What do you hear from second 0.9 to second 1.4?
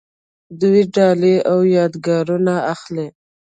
ډالۍ